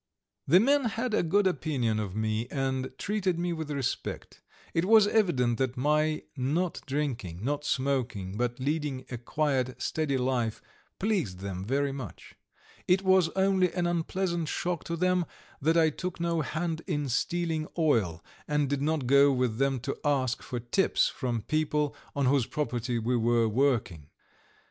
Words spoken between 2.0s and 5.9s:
me, and treated me with respect; it was evident that